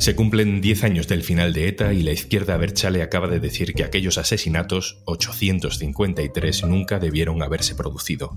[0.00, 3.74] Se cumplen 10 años del final de ETA y la izquierda Berchale acaba de decir
[3.74, 8.34] que aquellos asesinatos, 853, nunca debieron haberse producido.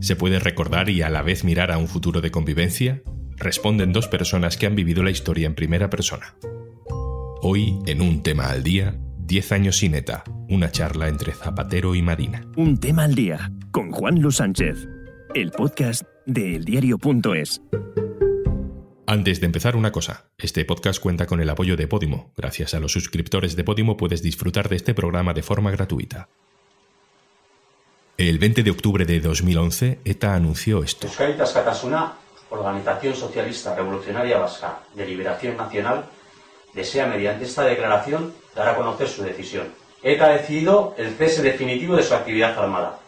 [0.00, 3.02] ¿Se puede recordar y a la vez mirar a un futuro de convivencia?
[3.36, 6.36] Responden dos personas que han vivido la historia en primera persona.
[7.40, 12.02] Hoy, en un tema al día, 10 años sin ETA, una charla entre Zapatero y
[12.02, 12.46] Marina.
[12.56, 14.86] Un tema al día, con Juan Luis Sánchez,
[15.34, 17.62] el podcast de eldiario.es.
[19.12, 22.32] Antes de empezar una cosa, este podcast cuenta con el apoyo de Podimo.
[22.34, 26.30] Gracias a los suscriptores de Podimo puedes disfrutar de este programa de forma gratuita.
[28.16, 31.08] El 20 de octubre de 2011, ETA anunció esto.
[31.08, 32.14] Euskaritas Katasuna,
[32.48, 36.06] Organización Socialista Revolucionaria Vasca de Liberación Nacional,
[36.72, 39.74] desea mediante esta declaración dar a conocer su decisión.
[40.02, 42.98] ETA ha decidido el cese definitivo de su actividad armada.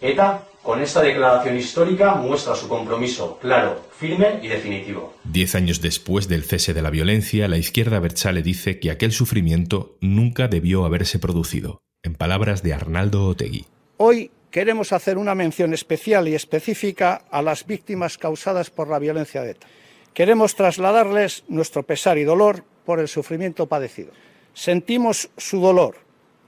[0.00, 5.14] ETA con esta declaración histórica muestra su compromiso claro, firme y definitivo.
[5.22, 9.96] Diez años después del cese de la violencia, la izquierda Berchale dice que aquel sufrimiento
[10.00, 13.66] nunca debió haberse producido, en palabras de Arnaldo Otegui.
[13.98, 19.42] Hoy queremos hacer una mención especial y específica a las víctimas causadas por la violencia
[19.42, 19.68] de ETA.
[20.14, 24.10] Queremos trasladarles nuestro pesar y dolor por el sufrimiento padecido.
[24.52, 25.98] Sentimos su dolor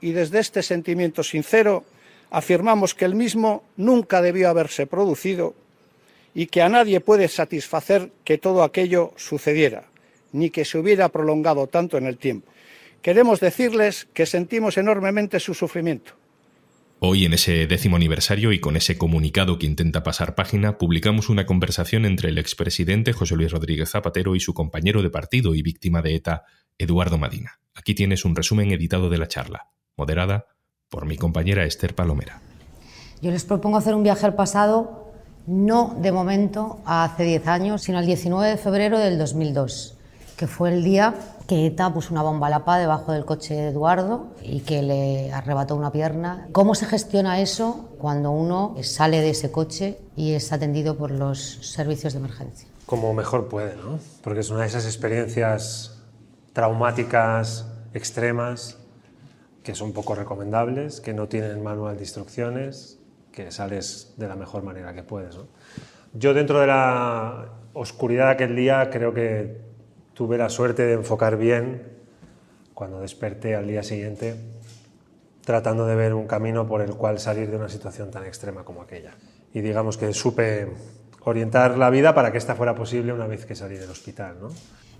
[0.01, 1.85] y desde este sentimiento sincero
[2.29, 5.55] afirmamos que el mismo nunca debió haberse producido
[6.33, 9.85] y que a nadie puede satisfacer que todo aquello sucediera,
[10.31, 12.51] ni que se hubiera prolongado tanto en el tiempo.
[13.01, 16.13] Queremos decirles que sentimos enormemente su sufrimiento.
[17.01, 21.45] Hoy, en ese décimo aniversario y con ese comunicado que intenta pasar página, publicamos una
[21.45, 26.01] conversación entre el expresidente José Luis Rodríguez Zapatero y su compañero de partido y víctima
[26.01, 26.43] de ETA,
[26.77, 27.61] Eduardo Madina.
[27.73, 30.47] Aquí tienes un resumen editado de la charla, moderada
[30.89, 32.41] por mi compañera Esther Palomera.
[33.21, 35.11] Yo les propongo hacer un viaje al pasado,
[35.45, 39.97] no de momento a hace 10 años, sino al 19 de febrero del 2002,
[40.35, 41.13] que fue el día
[41.47, 44.81] que ETA puso una bomba a la paz debajo del coche de Eduardo y que
[44.81, 46.47] le arrebató una pierna.
[46.51, 51.59] ¿Cómo se gestiona eso cuando uno sale de ese coche y es atendido por los
[51.61, 52.67] servicios de emergencia?
[52.85, 53.99] Como mejor puede, ¿no?
[54.23, 55.99] Porque es una de esas experiencias
[56.53, 58.78] traumáticas, extremas,
[59.69, 62.97] que son poco recomendables, que no tienen manual de instrucciones,
[63.31, 65.37] que sales de la mejor manera que puedes.
[66.15, 69.61] Yo dentro de la oscuridad de aquel día creo que
[70.15, 71.83] tuve la suerte de enfocar bien
[72.73, 74.37] cuando desperté al día siguiente,
[75.45, 78.81] tratando de ver un camino por el cual salir de una situación tan extrema como
[78.81, 79.11] aquella.
[79.53, 80.67] Y digamos que supe
[81.25, 84.35] orientar la vida para que esta fuera posible una vez que salí del hospital.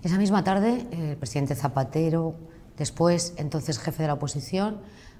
[0.04, 2.36] Esa misma tarde, el presidente Zapatero,
[2.80, 4.78] Después, entonces jefe de la oposición,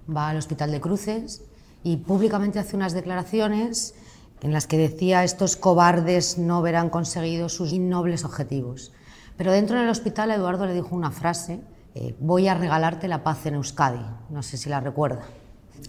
[0.09, 1.43] va al Hospital de Cruces
[1.85, 3.95] y públicamente hace unas declaraciones
[4.41, 8.95] en las que decía estos cobardes no verán conseguido sus innobles objetivos.
[9.37, 11.61] Pero dentro del hospital Eduardo le dijo una frase,
[11.95, 15.21] eh, voy a regalarte la paz en Euskadi, no sé si la recuerda.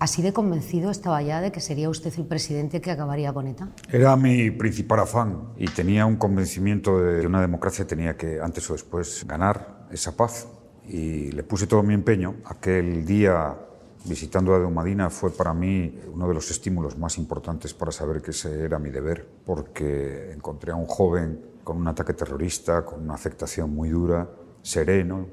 [0.01, 3.69] ¿Así de convencido estaba ya de que sería usted el presidente que acabaría con ETA?
[3.89, 8.69] Era mi principal afán y tenía un convencimiento de que una democracia tenía que, antes
[8.69, 10.47] o después, ganar esa paz
[10.91, 12.35] y le puse todo mi empeño.
[12.45, 13.55] Aquel día
[14.03, 18.31] visitando a Madina fue para mí uno de los estímulos más importantes para saber que
[18.31, 23.13] ese era mi deber, porque encontré a un joven con un ataque terrorista, con una
[23.13, 24.27] afectación muy dura,
[24.63, 25.27] sereno,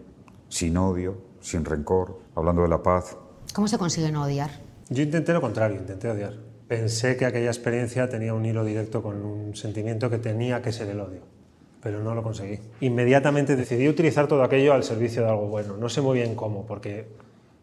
[0.48, 3.16] sin odio, sin rencor, hablando de la paz.
[3.52, 4.50] ¿Cómo se consigue no odiar?
[4.90, 6.34] Yo intenté lo contrario, intenté odiar.
[6.68, 10.88] Pensé que aquella experiencia tenía un hilo directo con un sentimiento que tenía que ser
[10.88, 11.37] el odio
[11.82, 12.58] pero no lo conseguí.
[12.80, 15.76] Inmediatamente decidí utilizar todo aquello al servicio de algo bueno.
[15.76, 17.06] No sé muy bien cómo, porque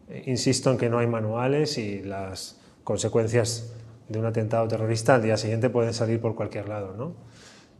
[0.08, 3.72] eh, insisto en que no hay manuales y las consecuencias
[4.08, 6.94] de un atentado terrorista al día siguiente pueden salir por cualquier lado.
[6.96, 7.14] ¿no?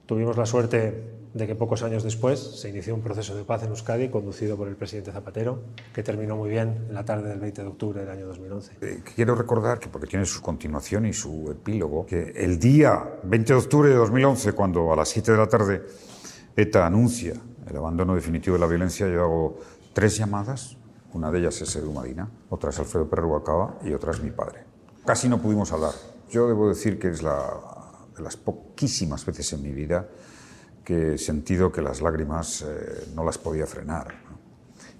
[0.06, 3.68] Tuvimos la suerte de que pocos años después se inició un proceso de paz en
[3.68, 5.60] Euskadi conducido por el presidente Zapatero,
[5.94, 8.72] que terminó muy bien en la tarde del 20 de octubre del año 2011.
[8.80, 13.52] Eh, quiero recordar que, porque tiene su continuación y su epílogo, que el día 20
[13.52, 15.82] de octubre de 2011, cuando a las 7 de la tarde
[16.56, 17.34] ETA anuncia
[17.68, 19.58] el abandono definitivo de la violencia, yo hago
[19.92, 20.76] tres llamadas,
[21.12, 24.30] una de ellas es Edu Madina, otra es Alfredo Perro Acaba y otra es mi
[24.30, 24.64] padre.
[25.04, 25.92] Casi no pudimos hablar.
[26.30, 27.50] Yo debo decir que es la,
[28.16, 30.08] de las poquísimas veces en mi vida
[30.84, 34.14] que he sentido que las lágrimas eh, no las podía frenar.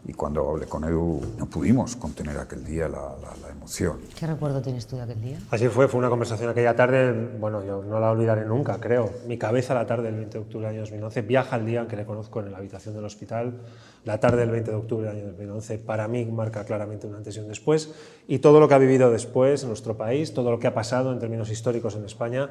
[0.08, 3.16] Y cuando hablé con Edu, no pudimos contener aquel día la,
[3.50, 3.98] emoción.
[4.16, 5.38] ¿Qué recuerdo tienes tú de aquel día?
[5.50, 9.10] Así fue, fue una conversación aquella tarde, bueno, yo no la olvidaré nunca, creo.
[9.26, 11.88] Mi cabeza la tarde del 20 de octubre del año 2011 viaja al día en
[11.88, 13.60] que le conozco en la habitación del hospital.
[14.04, 17.36] La tarde del 20 de octubre del año 2011 para mí marca claramente un antes
[17.36, 17.92] y un después.
[18.28, 21.12] Y todo lo que ha vivido después en nuestro país, todo lo que ha pasado
[21.12, 22.50] en términos históricos en España,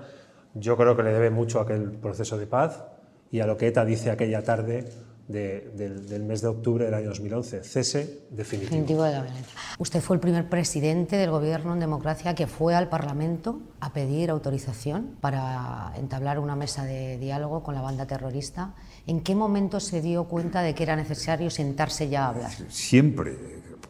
[0.56, 2.84] yo creo que le debe mucho a aquel proceso de paz
[3.32, 4.90] y a lo que ETA dice aquella tarde
[5.28, 7.64] del, mes de octubre del año 2011.
[7.64, 8.70] Cese definitivo.
[8.70, 9.54] definitivo de la violencia.
[9.80, 14.30] Usted fue el primer presidente del gobierno en democracia que fue al Parlamento a pedir
[14.30, 18.76] autorización para entablar una mesa de diálogo con la banda terrorista.
[19.08, 22.52] ¿En qué momento se dio cuenta de que era necesario sentarse ya a hablar?
[22.70, 23.36] Siempre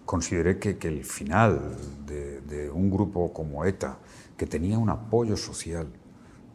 [0.05, 3.97] consideré que, que el final de, de un grupo como ETA,
[4.37, 5.87] que tenía un apoyo social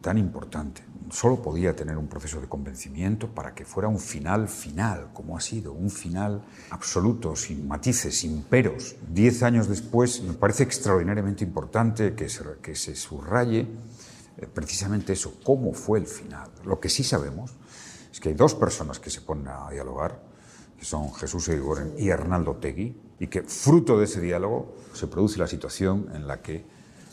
[0.01, 5.11] tan importante, solo podía tener un proceso de convencimiento para que fuera un final final,
[5.13, 8.97] como ha sido, un final absoluto, sin matices, sin peros.
[9.09, 13.61] Diez años después, me parece extraordinariamente importante que se, que subraye
[14.37, 16.51] eh, precisamente eso, cómo fue el final.
[16.65, 17.53] Lo que sí sabemos
[18.13, 20.23] es que hay dos personas que se ponen a dialogar,
[20.79, 25.39] que son Jesús Eguiguren y Hernaldo Tegui, y que fruto de ese diálogo se produce
[25.39, 26.65] la situación en la que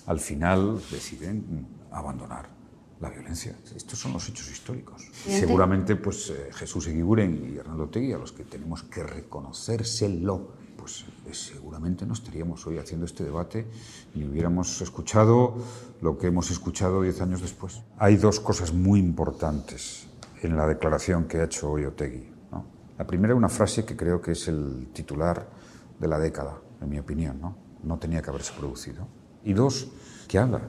[0.06, 2.57] al final deciden abandonar
[3.00, 3.56] la violencia.
[3.76, 5.04] Estos son los hechos históricos.
[5.26, 11.06] Seguramente, pues eh, Jesús Eguiguren y Hernando Tegui, a los que tenemos que reconocérselo, pues
[11.26, 13.68] eh, seguramente no estaríamos hoy haciendo este debate
[14.16, 15.56] ni hubiéramos escuchado
[16.02, 17.84] lo que hemos escuchado diez años después.
[17.98, 20.08] Hay dos cosas muy importantes
[20.42, 22.30] en la declaración que ha hecho hoy Otegui.
[22.52, 22.66] ¿no?
[22.98, 25.48] La primera, una frase que creo que es el titular
[26.00, 27.40] de la década, en mi opinión.
[27.42, 29.08] No, no tenía que haberse producido.
[29.44, 29.90] Y dos,
[30.28, 30.62] que habla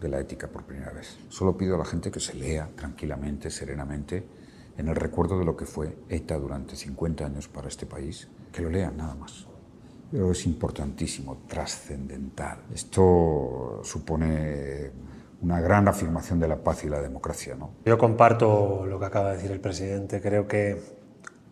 [0.00, 1.18] de la ética por primera vez.
[1.28, 4.24] Solo pido a la gente que se lea tranquilamente, serenamente,
[4.78, 8.62] en el recuerdo de lo que fue ETA durante 50 años para este país, que
[8.62, 9.46] lo lean nada más.
[10.10, 12.58] Pero es importantísimo, trascendental.
[12.72, 14.90] Esto supone
[15.42, 17.54] una gran afirmación de la paz y la democracia.
[17.54, 17.70] ¿no?
[17.84, 20.20] Yo comparto lo que acaba de decir el presidente.
[20.20, 20.80] Creo que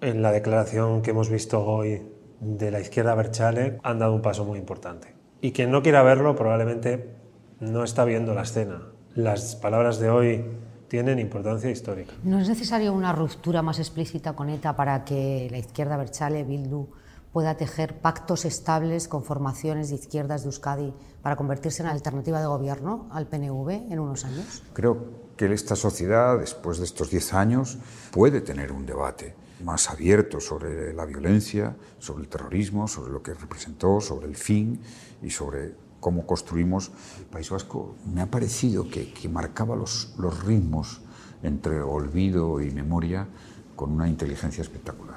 [0.01, 2.03] en la declaración que hemos visto hoy
[2.41, 5.15] de la izquierda Berchale han dado un paso muy importante.
[5.41, 7.24] Y quien no quiera verlo probablemente
[7.71, 8.83] no está viendo la escena.
[9.15, 10.45] Las palabras de hoy
[10.89, 12.13] tienen importancia histórica.
[12.23, 16.89] ¿No es necesaria una ruptura más explícita con ETA para que la izquierda Berchale, Bildu,
[17.33, 22.47] pueda tejer pactos estables con formaciones de izquierdas de Euskadi para convertirse en alternativa de
[22.47, 24.63] gobierno al PNV en unos años?
[24.73, 27.79] Creo que esta sociedad, después de estos 10 años,
[28.13, 29.35] puede tener un debate
[29.65, 34.81] más abierto sobre la violencia, sobre el terrorismo, sobre lo que representó, sobre el fin
[35.23, 41.01] y sobre cómo construimos el País Vasco, me ha parecido que, marcaba los, los ritmos
[41.43, 43.27] entre olvido y memoria
[43.75, 45.17] con una inteligencia espectacular.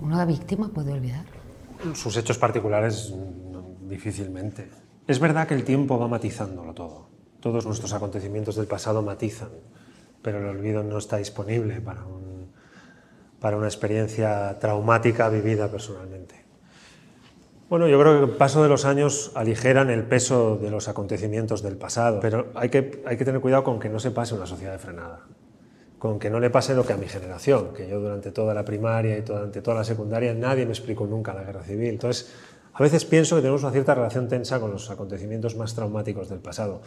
[0.00, 1.26] ¿Una víctima puede olvidar?
[1.92, 3.12] Sus hechos particulares
[3.90, 4.70] difícilmente.
[5.06, 7.08] Es verdad que el tiempo va matizándolo todo.
[7.40, 9.50] Todos nuestros acontecimientos del pasado matizan,
[10.22, 12.52] pero el olvido no está disponible para, un,
[13.38, 16.45] para una experiencia traumática vivida personalmente.
[17.68, 21.64] Bueno, yo creo que el paso de los años aligeran el peso de los acontecimientos
[21.64, 24.46] del pasado, pero hay que, hay que tener cuidado con que no se pase una
[24.46, 25.26] sociedad de frenada,
[25.98, 28.64] con que no le pase lo que a mi generación, que yo durante toda la
[28.64, 31.88] primaria y durante toda la secundaria nadie me explicó nunca la guerra civil.
[31.88, 32.32] Entonces,
[32.72, 36.38] a veces pienso que tenemos una cierta relación tensa con los acontecimientos más traumáticos del
[36.38, 36.82] pasado.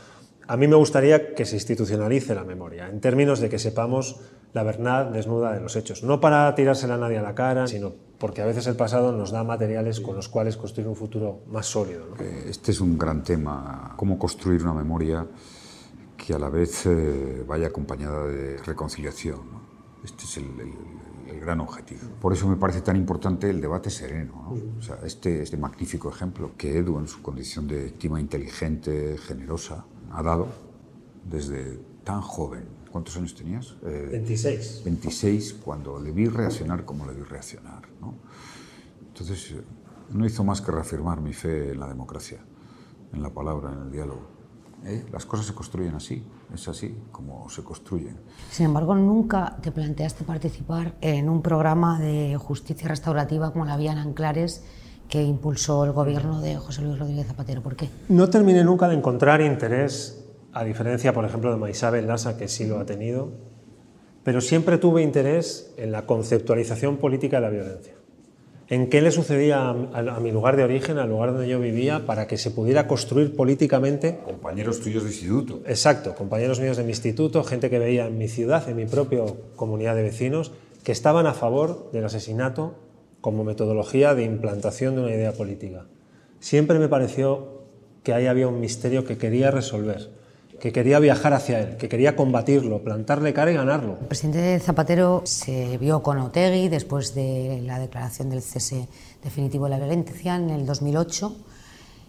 [0.48, 4.22] A mí me gustaría que se institucionalice la memoria, en términos de que sepamos
[4.54, 7.96] la verdad desnuda de los hechos, no para tirársela a nadie a la cara, sino
[8.20, 11.66] porque a veces el pasado nos da materiales con los cuales construir un futuro más
[11.66, 12.06] sólido.
[12.20, 15.26] Eh, este es un gran tema, cómo construir una memoria
[16.18, 19.40] que a la vez eh, vaya acompañada de reconciliación.
[20.04, 20.46] Este es el,
[21.40, 22.02] gran objetivo.
[22.20, 24.52] Por eso me parece tan importante el debate sereno.
[24.78, 29.86] O sea, este, este magnífico ejemplo que Edu, en su condición de víctima inteligente, generosa,
[30.12, 30.48] ha dado
[31.24, 32.79] desde tan joven.
[32.92, 33.76] ¿Cuántos años tenías?
[33.82, 34.82] 26.
[34.84, 37.84] 26, cuando le vi reaccionar como le vi reaccionar.
[39.08, 39.62] Entonces, eh,
[40.12, 42.40] no hizo más que reafirmar mi fe en la democracia,
[43.14, 44.40] en la palabra, en el diálogo.
[44.86, 45.06] ¿Eh?
[45.12, 48.18] Las cosas se construyen así, es así como se construyen.
[48.50, 53.92] Sin embargo, nunca te planteaste participar en un programa de justicia restaurativa como la había
[53.92, 54.64] en Anclares
[55.10, 57.62] que impulsó el gobierno de José Luis Rodríguez Zapatero.
[57.62, 57.90] ¿Por qué?
[58.08, 62.66] No terminé nunca de encontrar interés, a diferencia, por ejemplo, de Maisabel Lassa, que sí
[62.66, 63.32] lo ha tenido,
[64.24, 68.00] pero siempre tuve interés en la conceptualización política de la violencia
[68.70, 72.28] en qué le sucedía a, mi lugar de origen, al lugar donde yo vivía, para
[72.28, 74.20] que se pudiera construir políticamente.
[74.24, 75.62] Compañeros tuyos de instituto.
[75.66, 79.24] Exacto, compañeros míos de mi instituto, gente que veía en mi ciudad, en mi propia
[79.56, 80.52] comunidad de vecinos,
[80.84, 82.76] que estaban a favor del asesinato
[83.22, 85.88] como metodología de implantación de una idea política.
[86.40, 87.64] Siempre me pareció
[88.04, 90.12] que ahí había un misterio que quería resolver
[90.60, 93.98] que quería viajar hacia él, que quería combatirlo, plantarle cara y ganarlo.
[94.02, 98.88] El presidente Zapatero se vio con Otegui después de la declaración del cese
[99.24, 101.36] definitivo de la violencia en el 2008.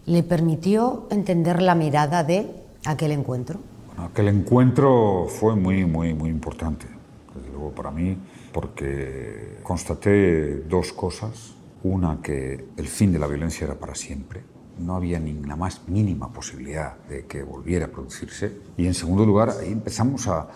[0.06, 2.50] ¿Le permitió entender la mirada de
[2.84, 3.60] aquel encuentro?
[4.04, 6.86] aquel encuentro fue muy, muy, muy importante,
[7.34, 8.16] desde luego para mí,
[8.52, 11.54] porque constaté dos cosas.
[11.82, 14.42] Una, que el fin de la violencia era para siempre,
[14.80, 18.58] no había ni la más mínima posibilidad de que volviera a producirse.
[18.76, 20.48] Y en segundo lugar, ahí empezamos a,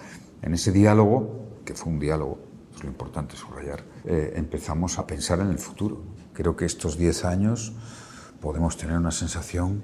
[0.42, 2.38] en ese diálogo, que fue un diálogo,
[2.74, 6.02] es lo importante subrayar, eh, empezamos a pensar en el futuro.
[6.32, 7.72] Creo que estos 10 años
[8.40, 9.82] podemos tener una sensación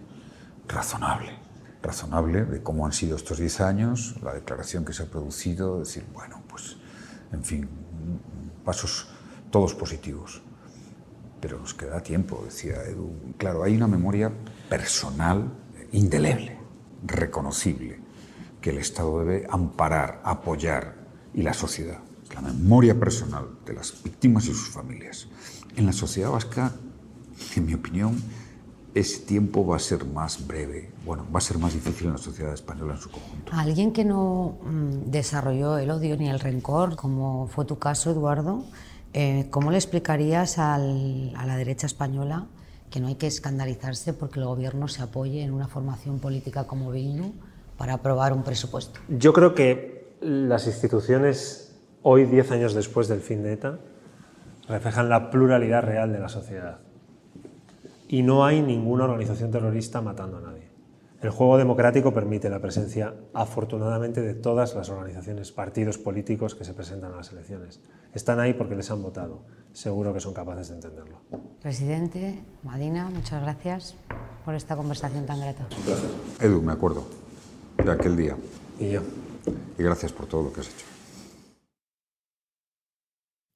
[0.66, 1.38] razonable,
[1.82, 6.04] razonable de cómo han sido estos 10 años, la declaración que se ha producido, decir,
[6.12, 6.76] bueno, pues,
[7.32, 7.68] en fin,
[8.64, 9.08] pasos
[9.50, 10.42] todos positivos.
[11.40, 13.10] Pero nos queda tiempo, decía Edu.
[13.38, 14.30] Claro, hay una memoria
[14.68, 15.52] personal
[15.92, 16.58] indeleble,
[17.06, 17.98] reconocible,
[18.60, 21.00] que el Estado debe amparar, apoyar,
[21.34, 21.98] y la sociedad,
[22.34, 25.28] la memoria personal de las víctimas y sus familias.
[25.76, 26.72] En la sociedad vasca,
[27.56, 28.20] en mi opinión,
[28.94, 32.18] ese tiempo va a ser más breve, bueno, va a ser más difícil en la
[32.18, 33.52] sociedad española en su conjunto.
[33.54, 38.64] Alguien que no mm, desarrolló el odio ni el rencor, como fue tu caso, Eduardo,
[39.12, 42.46] eh, ¿cómo le explicarías a la derecha española
[42.90, 46.90] que no hay que escandalizarse porque el gobierno se apoye en una formación política como
[46.90, 47.32] Bildu
[47.78, 49.00] para aprobar un presupuesto?
[49.08, 53.78] Yo creo que las instituciones, hoy, diez años después del fin de ETA,
[54.68, 56.78] reflejan la pluralidad real de la sociedad
[58.08, 60.59] y no hay ninguna organización terrorista matando a nadie.
[61.22, 66.72] El juego democrático permite la presencia, afortunadamente, de todas las organizaciones, partidos políticos que se
[66.72, 67.80] presentan a las elecciones.
[68.14, 69.42] Están ahí porque les han votado.
[69.74, 71.20] Seguro que son capaces de entenderlo.
[71.60, 73.96] Presidente, Madina, muchas gracias
[74.46, 75.66] por esta conversación tan grata.
[76.40, 77.04] Edu, me acuerdo
[77.84, 78.34] de aquel día.
[78.78, 79.02] Y yo.
[79.78, 80.86] Y gracias por todo lo que has hecho.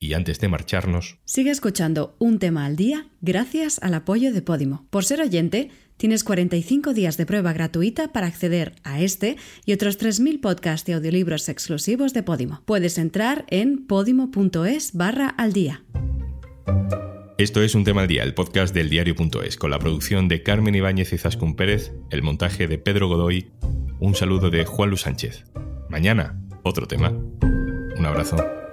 [0.04, 4.86] Y antes de marcharnos, Sigue escuchando un tema al día gracias al apoyo de Podimo.
[4.90, 9.98] Por ser oyente, tienes 45 días de prueba gratuita para acceder a este y otros
[9.98, 12.60] 3.000 podcasts y audiolibros exclusivos de Podimo.
[12.66, 15.82] Puedes entrar en podimo.es barra al día.
[17.38, 20.74] esto es Un tema al día, el podcast del diario.es, con la producción de Carmen
[20.74, 23.52] Ibáñez y Zascún Pérez, el montaje de Pedro Godoy,
[24.00, 25.44] un saludo de Juan Luis Sánchez.
[25.88, 27.08] Mañana, otro tema.
[27.08, 28.63] Un abrazo.